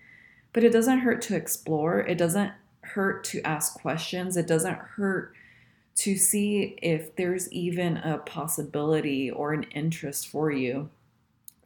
But 0.52 0.64
it 0.64 0.72
doesn't 0.72 1.00
hurt 1.00 1.22
to 1.22 1.36
explore, 1.36 2.00
it 2.00 2.18
doesn't 2.18 2.52
hurt 2.80 3.22
to 3.24 3.42
ask 3.42 3.74
questions, 3.74 4.36
it 4.36 4.46
doesn't 4.46 4.78
hurt 4.78 5.34
to 5.94 6.16
see 6.16 6.76
if 6.82 7.14
there's 7.16 7.52
even 7.52 7.98
a 7.98 8.18
possibility 8.18 9.30
or 9.30 9.52
an 9.52 9.64
interest 9.64 10.28
for 10.28 10.50
you 10.50 10.88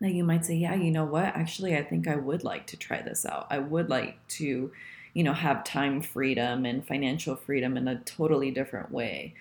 that 0.00 0.12
you 0.12 0.24
might 0.24 0.44
say, 0.44 0.54
yeah, 0.54 0.74
you 0.74 0.90
know 0.90 1.04
what? 1.04 1.24
Actually, 1.24 1.76
I 1.76 1.82
think 1.82 2.06
I 2.06 2.16
would 2.16 2.44
like 2.44 2.66
to 2.68 2.76
try 2.76 3.00
this 3.00 3.24
out. 3.24 3.46
I 3.50 3.58
would 3.58 3.88
like 3.88 4.18
to, 4.28 4.70
you 5.14 5.22
know, 5.22 5.32
have 5.32 5.64
time 5.64 6.02
freedom 6.02 6.66
and 6.66 6.86
financial 6.86 7.36
freedom 7.36 7.76
in 7.76 7.88
a 7.88 8.00
totally 8.00 8.50
different 8.50 8.90
way. 8.90 9.34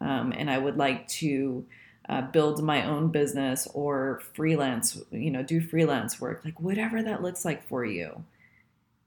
Um, 0.00 0.32
and 0.32 0.50
I 0.50 0.58
would 0.58 0.76
like 0.76 1.06
to 1.08 1.64
uh, 2.08 2.22
build 2.22 2.62
my 2.62 2.84
own 2.84 3.08
business 3.08 3.68
or 3.72 4.20
freelance, 4.34 5.00
you 5.12 5.30
know, 5.30 5.44
do 5.44 5.60
freelance 5.60 6.20
work, 6.20 6.44
like 6.44 6.58
whatever 6.58 7.02
that 7.02 7.22
looks 7.22 7.44
like 7.44 7.68
for 7.68 7.84
you. 7.84 8.24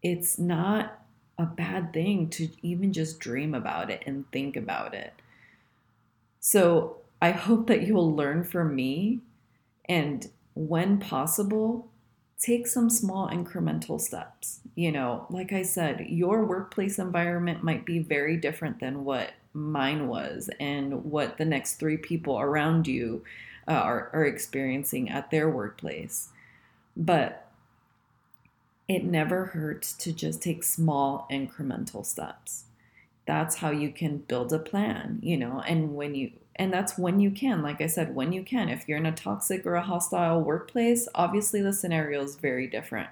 It's 0.02 0.40
not 0.40 1.03
a 1.38 1.46
bad 1.46 1.94
thing 1.94 2.30
to 2.30 2.50
even 2.62 2.94
just 2.94 3.20
dream 3.20 3.54
about 3.54 3.90
it 3.90 4.04
and 4.06 4.30
think 4.32 4.56
about 4.56 4.94
it. 4.94 5.14
So 6.40 6.98
I 7.22 7.32
hope 7.32 7.68
that 7.68 7.84
you 7.84 7.96
will 7.96 8.16
learn 8.16 8.44
from 8.44 8.76
me 8.76 9.20
and 9.86 10.30
when 10.54 11.00
possible, 11.00 11.88
take 12.40 12.68
some 12.68 12.90
small 12.90 13.30
incremental 13.30 14.00
steps. 14.00 14.60
You 14.76 14.92
know, 14.92 15.26
like 15.30 15.54
I 15.54 15.64
said, 15.64 16.06
your 16.10 16.46
workplace 16.46 17.00
environment 17.00 17.64
might 17.64 17.86
be 17.86 18.00
very 18.00 18.38
different 18.38 18.80
than 18.80 19.06
what 19.06 19.32
mine 19.54 20.08
was 20.08 20.50
and 20.60 21.06
what 21.06 21.38
the 21.38 21.46
next 21.46 21.76
three 21.76 21.98
people 21.98 22.40
around 22.40 22.88
you 22.88 23.24
uh, 23.68 23.72
are, 23.72 24.10
are 24.14 24.26
experiencing 24.26 25.10
at 25.10 25.32
their 25.32 25.50
workplace. 25.50 26.30
But 26.98 27.43
it 28.88 29.04
never 29.04 29.46
hurts 29.48 29.94
to 29.94 30.12
just 30.12 30.42
take 30.42 30.64
small 30.64 31.28
incremental 31.32 32.06
steps 32.06 32.66
that's 33.26 33.58
how 33.58 33.72
you 33.72 33.90
can 33.90 34.18
build 34.18 34.52
a 34.52 34.60
plan, 34.60 35.20
you 35.22 35.38
know, 35.38 35.62
and 35.66 35.96
when 35.96 36.16
you 36.16 36.32
and 36.56 36.72
that's 36.72 37.00
when 37.00 37.20
you 37.20 37.32
can, 37.32 37.64
like 37.64 37.82
I 37.82 37.88
said, 37.88 38.14
when 38.14 38.32
you 38.32 38.44
can. 38.44 38.70
If 38.70 38.88
you're 38.88 39.00
in 39.00 39.08
a 39.08 39.12
toxic 39.12 39.66
or 39.66 39.74
a 39.74 39.82
hostile 39.82 40.40
workplace, 40.40 41.08
obviously 41.16 41.64
the 41.64 41.74
scenario 41.74 42.22
is 42.22 42.36
very 42.36 42.68
different. 42.68 43.10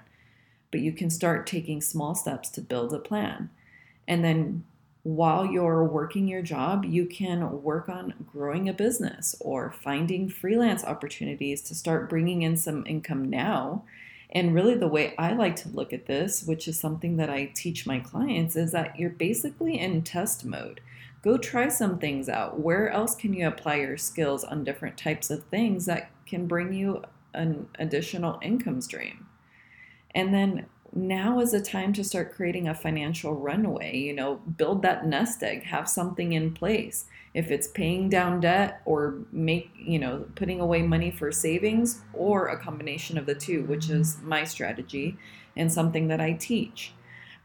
But 0.70 0.80
you 0.80 0.92
can 0.92 1.10
start 1.10 1.44
taking 1.44 1.80
small 1.80 2.14
steps 2.14 2.48
to 2.50 2.60
build 2.60 2.94
a 2.94 3.00
plan. 3.00 3.50
And 4.06 4.22
then 4.24 4.62
while 5.02 5.44
you're 5.44 5.82
working 5.82 6.28
your 6.28 6.42
job, 6.42 6.84
you 6.84 7.04
can 7.04 7.64
work 7.64 7.88
on 7.88 8.14
growing 8.30 8.68
a 8.68 8.72
business 8.72 9.34
or 9.40 9.72
finding 9.72 10.28
freelance 10.28 10.84
opportunities 10.84 11.62
to 11.62 11.74
start 11.74 12.08
bringing 12.08 12.42
in 12.42 12.56
some 12.56 12.86
income 12.86 13.28
now 13.28 13.82
and 14.34 14.54
really, 14.54 14.74
the 14.74 14.88
way 14.88 15.14
I 15.18 15.34
like 15.34 15.56
to 15.56 15.68
look 15.68 15.92
at 15.92 16.06
this, 16.06 16.42
which 16.42 16.66
is 16.66 16.80
something 16.80 17.18
that 17.18 17.28
I 17.28 17.52
teach 17.54 17.86
my 17.86 18.00
clients, 18.00 18.56
is 18.56 18.72
that 18.72 18.98
you're 18.98 19.10
basically 19.10 19.78
in 19.78 20.02
test 20.02 20.46
mode. 20.46 20.80
Go 21.22 21.36
try 21.36 21.68
some 21.68 21.98
things 21.98 22.30
out. 22.30 22.58
Where 22.58 22.88
else 22.88 23.14
can 23.14 23.34
you 23.34 23.46
apply 23.46 23.76
your 23.76 23.98
skills 23.98 24.42
on 24.42 24.64
different 24.64 24.96
types 24.96 25.30
of 25.30 25.44
things 25.44 25.84
that 25.84 26.10
can 26.24 26.46
bring 26.46 26.72
you 26.72 27.02
an 27.34 27.68
additional 27.78 28.38
income 28.42 28.80
stream? 28.80 29.26
And 30.14 30.32
then 30.32 30.66
now 30.94 31.40
is 31.40 31.52
the 31.52 31.60
time 31.60 31.92
to 31.94 32.04
start 32.04 32.34
creating 32.34 32.68
a 32.68 32.74
financial 32.74 33.34
runway. 33.34 33.96
You 33.96 34.14
know, 34.14 34.36
build 34.36 34.82
that 34.82 35.06
nest 35.06 35.42
egg, 35.42 35.64
have 35.64 35.88
something 35.88 36.32
in 36.32 36.52
place 36.52 37.06
if 37.34 37.50
it's 37.50 37.68
paying 37.68 38.08
down 38.08 38.40
debt 38.40 38.82
or 38.84 39.18
make 39.32 39.70
you 39.76 39.98
know 39.98 40.24
putting 40.34 40.60
away 40.60 40.82
money 40.82 41.10
for 41.10 41.32
savings 41.32 42.00
or 42.12 42.48
a 42.48 42.58
combination 42.58 43.16
of 43.16 43.26
the 43.26 43.34
two 43.34 43.64
which 43.64 43.88
is 43.88 44.18
my 44.22 44.44
strategy 44.44 45.16
and 45.56 45.72
something 45.72 46.08
that 46.08 46.20
i 46.20 46.32
teach 46.32 46.92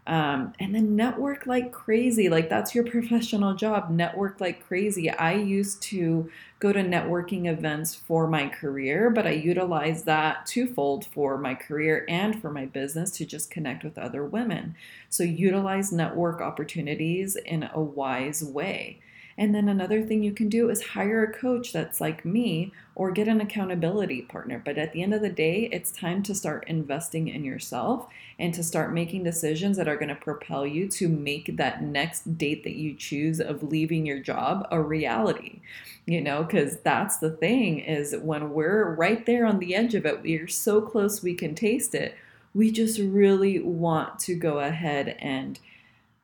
um, 0.08 0.54
and 0.60 0.74
then 0.74 0.96
network 0.96 1.46
like 1.46 1.74
crazy. 1.74 2.30
Like 2.30 2.50
that's 2.50 2.74
your 2.74 2.86
professional 2.86 3.54
job. 3.54 3.90
Network 3.90 4.40
like 4.40 4.66
crazy. 4.66 5.12
I 5.12 5.34
used 5.34 5.82
to 5.84 6.32
go 6.60 6.72
to 6.72 6.80
networking 6.80 7.46
events 7.46 7.94
for 7.94 8.26
my 8.26 8.48
career 8.48 9.12
but 9.12 9.28
i 9.28 9.30
utilize 9.30 10.06
that 10.06 10.44
twofold 10.48 11.06
for 11.06 11.38
my 11.38 11.54
career 11.54 12.04
and 12.10 12.42
for 12.42 12.50
my 12.50 12.66
business 12.66 13.12
to 13.12 13.26
just 13.26 13.52
connect 13.52 13.84
with 13.84 13.98
other 13.98 14.26
women. 14.26 14.76
So 15.10 15.24
utilize 15.24 15.92
network 15.92 16.42
opportunities 16.42 17.36
in 17.36 17.70
a 17.74 17.82
wise 17.82 18.44
way 18.44 19.02
and 19.40 19.54
then 19.54 19.70
another 19.70 20.02
thing 20.02 20.24
you 20.24 20.32
can 20.32 20.50
do 20.50 20.70
is 20.72 20.82
hire 20.82 21.24
a 21.24 21.32
coach 21.32 21.72
that's 21.72 22.02
like 22.02 22.26
me 22.26 22.74
or 22.96 23.12
get 23.12 23.28
an 23.28 23.40
accountability 23.40 24.24
partner. 24.24 24.60
But 24.64 24.80
at 24.80 24.94
the 24.94 25.04
end 25.04 25.14
of 25.14 25.22
the 25.22 25.30
day, 25.30 25.70
it's 25.72 25.92
time 25.92 26.24
to 26.24 26.34
start 26.34 26.68
investing 26.68 27.28
in 27.28 27.44
yourself 27.44 28.08
and 28.40 28.52
to 28.56 28.64
start 28.64 28.94
making 28.94 29.24
decisions 29.24 29.78
that 29.78 29.88
are 29.88 29.96
going 29.96 30.10
to 30.10 30.16
propel 30.16 30.66
you 30.66 30.88
to 30.88 31.08
make 31.08 31.56
that 31.58 31.84
next 31.84 32.38
date 32.40 32.64
that 32.64 32.78
you 32.78 32.96
choose 32.96 33.40
of 33.40 33.62
leaving 33.62 34.08
your 34.08 34.20
job 34.20 34.68
a 34.72 34.82
reality. 34.82 35.62
You 36.08 36.22
know, 36.22 36.44
because 36.44 36.78
that's 36.78 37.18
the 37.18 37.32
thing 37.32 37.80
is 37.80 38.16
when 38.20 38.54
we're 38.54 38.96
right 38.96 39.24
there 39.28 39.46
on 39.46 39.60
the 39.60 39.76
edge 39.76 39.94
of 39.94 40.06
it, 40.06 40.24
we're 40.24 40.48
so 40.48 40.82
close 40.82 41.22
we 41.22 41.36
can 41.36 41.54
taste 41.54 41.94
it. 41.94 42.16
We 42.56 42.72
just 42.72 42.98
really 42.98 43.60
want 43.60 44.18
to 44.20 44.34
go 44.34 44.60
ahead 44.60 45.16
and 45.20 45.60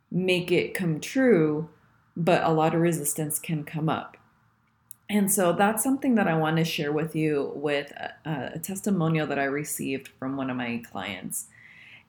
make 0.09 0.51
it 0.51 0.73
come 0.73 0.99
true 0.99 1.69
but 2.15 2.43
a 2.43 2.51
lot 2.51 2.73
of 2.73 2.81
resistance 2.81 3.39
can 3.39 3.63
come 3.63 3.89
up. 3.89 4.17
And 5.09 5.31
so 5.31 5.53
that's 5.53 5.83
something 5.83 6.15
that 6.15 6.27
I 6.27 6.35
want 6.37 6.57
to 6.57 6.63
share 6.63 6.91
with 6.91 7.15
you 7.15 7.51
with 7.55 7.91
a, 7.91 8.13
a 8.55 8.59
testimonial 8.59 9.27
that 9.27 9.39
I 9.39 9.43
received 9.43 10.07
from 10.19 10.37
one 10.37 10.49
of 10.49 10.57
my 10.57 10.81
clients. 10.89 11.47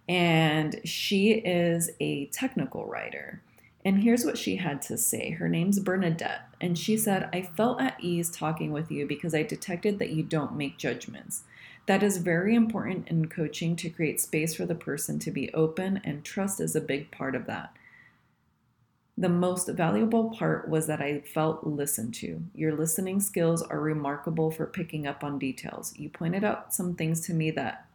And 0.09 0.81
she 0.85 1.33
is 1.33 1.91
a 2.01 2.27
technical 2.27 2.87
writer. 2.87 3.43
And 3.85 4.03
here's 4.03 4.25
what 4.25 4.39
she 4.39 4.57
had 4.57 4.81
to 4.83 4.97
say. 4.97 5.31
Her 5.31 5.49
name's 5.49 5.79
Bernadette. 5.79 6.49
And 6.61 6.79
she 6.79 6.97
said, 6.97 7.29
I 7.33 7.43
felt 7.43 7.81
at 7.81 7.97
ease 8.01 8.31
talking 8.31 8.73
with 8.73 8.91
you 8.91 9.07
because 9.07 9.35
I 9.35 9.43
detected 9.43 9.99
that 9.99 10.11
you 10.11 10.23
don't 10.23 10.57
make 10.57 10.79
judgments. 10.79 11.43
That 11.87 12.03
is 12.03 12.17
very 12.17 12.55
important 12.55 13.09
in 13.09 13.29
coaching 13.29 13.77
to 13.77 13.91
create 13.91 14.21
space 14.21 14.55
for 14.55 14.65
the 14.65 14.75
person 14.75 15.19
to 15.19 15.31
be 15.31 15.53
open, 15.53 16.01
and 16.03 16.25
trust 16.25 16.61
is 16.61 16.75
a 16.75 16.81
big 16.81 17.11
part 17.11 17.35
of 17.35 17.45
that. 17.47 17.77
The 19.17 19.29
most 19.29 19.69
valuable 19.69 20.31
part 20.31 20.69
was 20.69 20.89
that 20.89 21.01
I 21.01 21.21
felt 21.21 21.65
listened 21.65 22.15
to. 22.15 22.43
Your 22.53 22.75
listening 22.75 23.21
skills 23.21 23.63
are 23.63 23.81
remarkable 23.81 24.51
for 24.51 24.67
picking 24.67 25.07
up 25.07 25.23
on 25.23 25.39
details. 25.39 25.97
You 25.97 26.09
pointed 26.09 26.43
out 26.43 26.75
some 26.75 26.97
things 26.97 27.21
to 27.27 27.35
me 27.35 27.53
that 27.53 27.87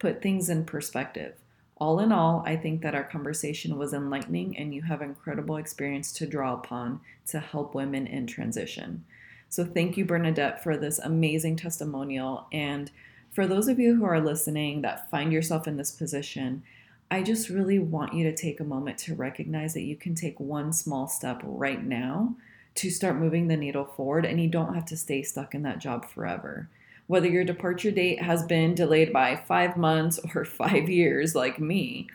put 0.00 0.20
things 0.20 0.48
in 0.48 0.64
perspective. 0.64 1.34
All 1.78 2.00
in 2.00 2.10
all, 2.10 2.42
I 2.46 2.56
think 2.56 2.82
that 2.82 2.94
our 2.94 3.04
conversation 3.04 3.78
was 3.78 3.92
enlightening 3.92 4.56
and 4.56 4.74
you 4.74 4.82
have 4.82 5.02
incredible 5.02 5.56
experience 5.56 6.10
to 6.14 6.26
draw 6.26 6.54
upon 6.54 7.00
to 7.28 7.38
help 7.38 7.74
women 7.74 8.06
in 8.06 8.26
transition. 8.26 9.04
So, 9.48 9.64
thank 9.64 9.96
you, 9.96 10.04
Bernadette, 10.04 10.62
for 10.64 10.76
this 10.76 10.98
amazing 10.98 11.56
testimonial. 11.56 12.46
And 12.50 12.90
for 13.30 13.46
those 13.46 13.68
of 13.68 13.78
you 13.78 13.94
who 13.94 14.04
are 14.04 14.20
listening 14.20 14.82
that 14.82 15.10
find 15.10 15.32
yourself 15.32 15.68
in 15.68 15.76
this 15.76 15.92
position, 15.92 16.62
I 17.10 17.22
just 17.22 17.48
really 17.48 17.78
want 17.78 18.14
you 18.14 18.24
to 18.24 18.34
take 18.34 18.58
a 18.58 18.64
moment 18.64 18.98
to 18.98 19.14
recognize 19.14 19.74
that 19.74 19.82
you 19.82 19.96
can 19.96 20.14
take 20.14 20.40
one 20.40 20.72
small 20.72 21.06
step 21.06 21.40
right 21.44 21.82
now 21.82 22.34
to 22.76 22.90
start 22.90 23.16
moving 23.16 23.48
the 23.48 23.56
needle 23.56 23.84
forward, 23.84 24.24
and 24.24 24.40
you 24.40 24.48
don't 24.48 24.74
have 24.74 24.84
to 24.86 24.96
stay 24.96 25.22
stuck 25.22 25.54
in 25.54 25.62
that 25.62 25.78
job 25.78 26.08
forever. 26.08 26.68
Whether 27.06 27.28
your 27.28 27.44
departure 27.44 27.92
date 27.92 28.20
has 28.20 28.42
been 28.42 28.74
delayed 28.74 29.12
by 29.12 29.36
five 29.36 29.76
months 29.76 30.18
or 30.34 30.44
five 30.44 30.88
years, 30.88 31.34
like 31.34 31.60
me, 31.60 32.08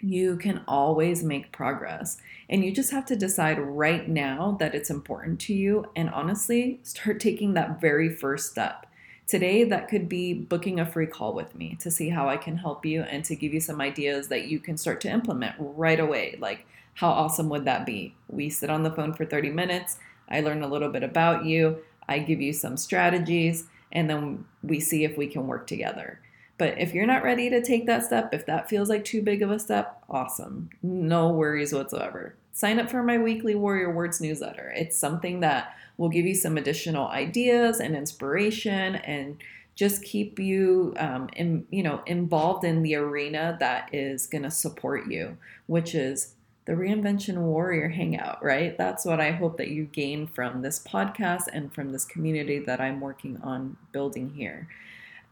you 0.00 0.36
can 0.36 0.62
always 0.68 1.24
make 1.24 1.50
progress. 1.50 2.18
And 2.50 2.62
you 2.62 2.72
just 2.72 2.90
have 2.90 3.06
to 3.06 3.16
decide 3.16 3.58
right 3.58 4.06
now 4.06 4.56
that 4.60 4.74
it's 4.74 4.90
important 4.90 5.40
to 5.40 5.54
you, 5.54 5.86
and 5.96 6.10
honestly, 6.10 6.80
start 6.82 7.20
taking 7.20 7.54
that 7.54 7.80
very 7.80 8.10
first 8.10 8.50
step. 8.50 8.86
Today, 9.26 9.64
that 9.64 9.88
could 9.88 10.08
be 10.08 10.34
booking 10.34 10.78
a 10.78 10.86
free 10.86 11.06
call 11.06 11.32
with 11.32 11.54
me 11.54 11.76
to 11.80 11.90
see 11.90 12.10
how 12.10 12.28
I 12.28 12.36
can 12.36 12.58
help 12.58 12.84
you 12.84 13.02
and 13.02 13.24
to 13.24 13.34
give 13.34 13.54
you 13.54 13.60
some 13.60 13.80
ideas 13.80 14.28
that 14.28 14.48
you 14.48 14.60
can 14.60 14.76
start 14.76 15.00
to 15.02 15.10
implement 15.10 15.54
right 15.58 15.98
away. 15.98 16.36
Like, 16.38 16.66
how 16.94 17.08
awesome 17.08 17.48
would 17.48 17.64
that 17.64 17.86
be? 17.86 18.14
We 18.28 18.50
sit 18.50 18.68
on 18.68 18.82
the 18.82 18.90
phone 18.90 19.14
for 19.14 19.24
30 19.24 19.50
minutes. 19.50 19.98
I 20.28 20.40
learn 20.40 20.62
a 20.62 20.68
little 20.68 20.90
bit 20.90 21.02
about 21.02 21.44
you. 21.44 21.78
I 22.06 22.18
give 22.18 22.42
you 22.42 22.52
some 22.52 22.76
strategies, 22.76 23.64
and 23.92 24.10
then 24.10 24.44
we 24.62 24.78
see 24.78 25.04
if 25.04 25.16
we 25.16 25.26
can 25.26 25.46
work 25.46 25.66
together. 25.66 26.20
But 26.58 26.78
if 26.78 26.92
you're 26.92 27.06
not 27.06 27.24
ready 27.24 27.48
to 27.50 27.62
take 27.62 27.86
that 27.86 28.04
step, 28.04 28.32
if 28.32 28.46
that 28.46 28.68
feels 28.68 28.88
like 28.88 29.04
too 29.04 29.22
big 29.22 29.42
of 29.42 29.50
a 29.50 29.58
step, 29.58 30.02
awesome. 30.08 30.70
No 30.82 31.30
worries 31.30 31.72
whatsoever. 31.72 32.36
Sign 32.54 32.78
up 32.78 32.88
for 32.88 33.02
my 33.02 33.18
weekly 33.18 33.56
Warrior 33.56 33.92
Words 33.92 34.20
newsletter. 34.20 34.72
It's 34.76 34.96
something 34.96 35.40
that 35.40 35.74
will 35.96 36.08
give 36.08 36.24
you 36.24 36.36
some 36.36 36.56
additional 36.56 37.08
ideas 37.08 37.80
and 37.80 37.96
inspiration 37.96 38.94
and 38.94 39.42
just 39.74 40.04
keep 40.04 40.38
you 40.38 40.94
um, 40.96 41.28
in, 41.34 41.66
you 41.70 41.82
know 41.82 42.00
involved 42.06 42.64
in 42.64 42.82
the 42.82 42.94
arena 42.94 43.56
that 43.58 43.92
is 43.92 44.26
going 44.26 44.44
to 44.44 44.50
support 44.52 45.10
you 45.10 45.36
which 45.66 45.96
is 45.96 46.34
the 46.66 46.72
reinvention 46.72 47.38
warrior 47.38 47.88
hangout 47.88 48.42
right 48.42 48.78
that's 48.78 49.04
what 49.04 49.20
i 49.20 49.32
hope 49.32 49.56
that 49.56 49.68
you 49.68 49.84
gain 49.86 50.28
from 50.28 50.62
this 50.62 50.78
podcast 50.78 51.46
and 51.52 51.74
from 51.74 51.90
this 51.90 52.04
community 52.04 52.60
that 52.60 52.80
i'm 52.80 53.00
working 53.00 53.36
on 53.42 53.76
building 53.90 54.32
here 54.34 54.68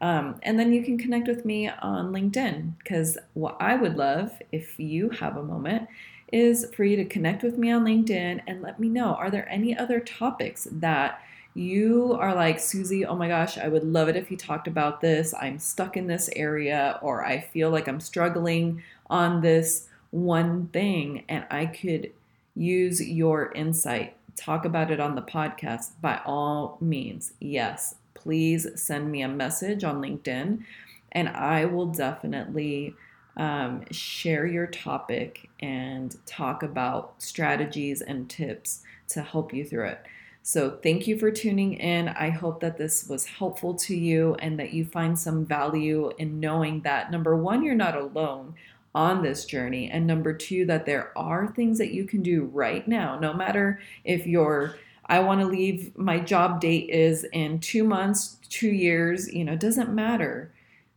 um, 0.01 0.37
and 0.43 0.59
then 0.59 0.73
you 0.73 0.83
can 0.83 0.97
connect 0.97 1.27
with 1.27 1.45
me 1.45 1.69
on 1.69 2.11
linkedin 2.11 2.73
because 2.79 3.17
what 3.33 3.55
i 3.61 3.75
would 3.75 3.95
love 3.95 4.41
if 4.51 4.77
you 4.77 5.09
have 5.09 5.37
a 5.37 5.43
moment 5.43 5.87
is 6.33 6.67
for 6.75 6.83
you 6.83 6.97
to 6.97 7.05
connect 7.05 7.43
with 7.43 7.57
me 7.57 7.71
on 7.71 7.85
LinkedIn 7.85 8.41
and 8.47 8.61
let 8.61 8.79
me 8.79 8.89
know 8.89 9.13
are 9.13 9.29
there 9.29 9.47
any 9.49 9.77
other 9.77 9.99
topics 9.99 10.67
that 10.71 11.21
you 11.55 12.17
are 12.19 12.33
like, 12.33 12.59
Susie, 12.59 13.05
oh 13.05 13.15
my 13.15 13.27
gosh, 13.27 13.59
I 13.59 13.67
would 13.67 13.83
love 13.83 14.09
it 14.09 14.15
if 14.15 14.31
you 14.31 14.37
talked 14.37 14.67
about 14.67 15.01
this. 15.01 15.35
I'm 15.39 15.59
stuck 15.59 15.95
in 15.95 16.07
this 16.07 16.27
area, 16.35 16.97
or 17.03 17.23
I 17.23 17.41
feel 17.41 17.69
like 17.69 17.87
I'm 17.87 17.99
struggling 17.99 18.81
on 19.07 19.41
this 19.41 19.87
one 20.09 20.67
thing, 20.73 21.25
and 21.29 21.45
I 21.51 21.67
could 21.67 22.11
use 22.55 23.07
your 23.07 23.51
insight. 23.51 24.15
Talk 24.35 24.65
about 24.65 24.89
it 24.89 24.99
on 24.99 25.13
the 25.13 25.21
podcast 25.21 25.91
by 26.01 26.21
all 26.25 26.77
means. 26.81 27.33
Yes, 27.39 27.95
please 28.15 28.67
send 28.73 29.11
me 29.11 29.21
a 29.21 29.27
message 29.27 29.83
on 29.83 30.01
LinkedIn, 30.01 30.63
and 31.11 31.29
I 31.29 31.65
will 31.65 31.85
definitely 31.85 32.95
um, 33.37 33.83
share 33.91 34.45
your 34.45 34.67
topic 34.67 35.49
and 35.59 36.15
talk 36.25 36.63
about 36.63 37.15
strategies 37.17 38.01
and 38.01 38.29
tips 38.29 38.83
to 39.09 39.21
help 39.21 39.53
you 39.53 39.65
through 39.65 39.87
it. 39.87 40.05
So, 40.45 40.77
thank 40.83 41.07
you 41.07 41.17
for 41.17 41.31
tuning 41.31 41.75
in. 41.75 42.09
I 42.09 42.29
hope 42.29 42.59
that 42.59 42.77
this 42.77 43.07
was 43.07 43.25
helpful 43.25 43.75
to 43.75 43.95
you 43.95 44.35
and 44.39 44.59
that 44.59 44.73
you 44.73 44.83
find 44.83 45.17
some 45.17 45.45
value 45.45 46.11
in 46.17 46.39
knowing 46.39 46.81
that 46.81 47.11
number 47.11 47.35
one, 47.35 47.63
you're 47.63 47.75
not 47.75 47.95
alone 47.95 48.55
on 48.93 49.23
this 49.23 49.45
journey, 49.45 49.89
and 49.89 50.05
number 50.05 50.33
two, 50.33 50.65
that 50.65 50.85
there 50.85 51.17
are 51.17 51.47
things 51.47 51.77
that 51.77 51.93
you 51.93 52.03
can 52.05 52.21
do 52.21 52.43
right 52.53 52.87
now, 52.87 53.17
no 53.17 53.33
matter 53.33 53.79
if 54.03 54.27
you're 54.27 54.75
I 55.05 55.19
want 55.19 55.41
to 55.41 55.47
leave 55.47 55.97
my 55.97 56.19
job 56.19 56.61
date 56.61 56.89
is 56.89 57.25
in 57.33 57.59
two 57.59 57.83
months, 57.83 58.37
two 58.49 58.69
years, 58.69 59.31
you 59.31 59.43
know, 59.43 59.55
doesn't 59.55 59.93
matter 59.93 60.51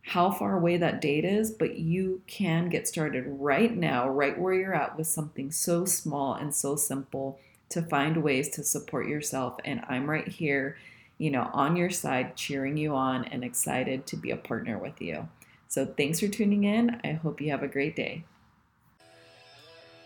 how 0.07 0.31
far 0.31 0.55
away 0.55 0.77
that 0.77 1.01
date 1.01 1.25
is, 1.25 1.51
but 1.51 1.77
you 1.77 2.21
can 2.27 2.69
get 2.69 2.87
started 2.87 3.25
right 3.27 3.75
now, 3.75 4.07
right 4.07 4.39
where 4.39 4.53
you're 4.53 4.73
at, 4.73 4.97
with 4.97 5.05
something 5.05 5.51
so 5.51 5.83
small 5.83 6.33
and 6.33 6.55
so 6.55 6.77
simple 6.77 7.37
to 7.67 7.81
find 7.81 8.23
ways 8.23 8.47
to 8.47 8.63
support 8.63 9.05
yourself. 9.05 9.57
And 9.65 9.81
I'm 9.89 10.09
right 10.09 10.25
here, 10.25 10.77
you 11.17 11.29
know, 11.29 11.49
on 11.51 11.75
your 11.75 11.89
side, 11.89 12.37
cheering 12.37 12.77
you 12.77 12.95
on 12.95 13.25
and 13.25 13.43
excited 13.43 14.07
to 14.07 14.15
be 14.15 14.31
a 14.31 14.37
partner 14.37 14.77
with 14.77 15.01
you. 15.01 15.27
So 15.67 15.85
thanks 15.85 16.21
for 16.21 16.29
tuning 16.29 16.63
in. 16.63 17.01
I 17.03 17.11
hope 17.11 17.41
you 17.41 17.51
have 17.51 17.63
a 17.63 17.67
great 17.67 17.97
day. 17.97 18.23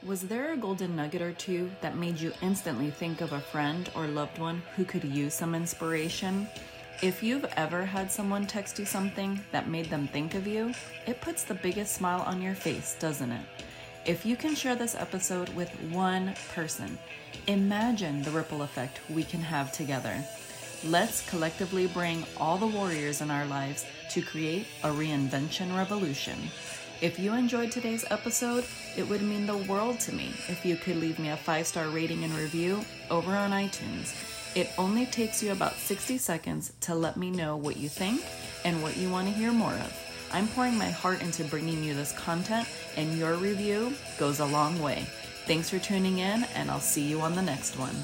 Was 0.02 0.24
there 0.24 0.54
a 0.54 0.58
golden 0.58 0.96
nugget 0.96 1.22
or 1.22 1.34
two 1.34 1.70
that 1.82 1.96
made 1.96 2.20
you 2.20 2.34
instantly 2.42 2.90
think 2.90 3.22
of 3.22 3.34
a 3.34 3.40
friend 3.40 3.88
or 3.96 4.08
loved 4.08 4.40
one 4.40 4.64
who 4.76 4.84
could 4.84 5.04
use 5.04 5.36
some 5.36 5.54
inspiration? 5.54 6.48
If 7.02 7.24
you've 7.24 7.52
ever 7.58 7.84
had 7.84 8.12
someone 8.12 8.46
text 8.46 8.78
you 8.78 8.86
something 8.86 9.40
that 9.52 9.68
made 9.68 9.88
them 9.88 10.08
think 10.08 10.36
of 10.36 10.46
you, 10.46 10.72
it 11.08 11.20
puts 11.20 11.44
the 11.44 11.56
biggest 11.56 11.94
smile 11.94 12.22
on 12.28 12.44
your 12.44 12.54
face, 12.54 12.96
doesn't 13.00 13.32
it? 13.32 13.42
If 14.06 14.24
you 14.24 14.36
can 14.36 14.54
share 14.54 14.76
this 14.76 14.94
episode 14.94 15.50
with 15.56 15.72
one 15.92 16.36
person, 16.54 17.00
imagine 17.48 18.22
the 18.22 18.30
ripple 18.30 18.62
effect 18.62 19.00
we 19.10 19.24
can 19.24 19.42
have 19.42 19.72
together. 19.72 20.24
Let's 20.86 21.28
collectively 21.28 21.88
bring 21.88 22.24
all 22.38 22.60
the 22.60 22.68
warriors 22.68 23.22
in 23.22 23.32
our 23.32 23.48
lives 23.48 23.84
to 24.12 24.22
create 24.22 24.68
a 24.84 24.90
reinvention 24.90 25.76
revolution. 25.76 26.38
If 27.02 27.18
you 27.18 27.34
enjoyed 27.34 27.72
today's 27.72 28.06
episode, 28.12 28.64
it 28.96 29.10
would 29.10 29.24
mean 29.24 29.48
the 29.48 29.58
world 29.58 30.00
to 30.02 30.14
me 30.14 30.34
if 30.50 30.64
you 30.64 30.76
could 30.76 30.98
leave 30.98 31.18
me 31.18 31.30
a 31.30 31.38
five 31.38 31.66
star 31.66 31.90
rating 31.90 32.24
and 32.24 32.34
review 32.36 32.86
over 33.10 33.36
on 33.36 33.50
iTunes. 33.50 34.41
It 34.54 34.70
only 34.78 35.06
takes 35.06 35.42
you 35.42 35.54
about 35.54 35.76
60 35.76 36.18
seconds 36.18 36.74
to 36.82 36.94
let 36.94 37.16
me 37.16 37.32
know 37.32 37.56
what 37.56 37.78
you 37.78 37.88
think 37.88 38.22
and 38.66 38.84
what 38.84 38.98
you 38.98 39.10
want 39.10 39.28
to 39.28 39.34
hear 39.34 39.54
more 39.54 39.74
of. 39.74 39.98
I'm 40.34 40.48
pouring 40.50 40.78
my 40.78 40.90
heart 40.90 41.22
into 41.22 41.44
bringing 41.46 41.84
you 41.84 41.94
this 41.94 42.12
content, 42.14 42.68
and 42.98 43.18
your 43.18 43.36
review 43.36 43.94
goes 44.18 44.40
a 44.40 44.46
long 44.46 44.82
way. 44.82 45.06
Thanks 45.46 45.70
for 45.70 45.80
tuning 45.80 46.20
in, 46.20 46.44
and 46.56 46.70
I'll 46.70 46.80
see 46.80 47.08
you 47.08 47.22
on 47.22 47.36
the 47.36 47.42
next 47.42 47.78
one. 47.78 47.96